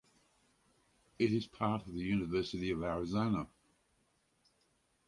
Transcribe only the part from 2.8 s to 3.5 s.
Arizona.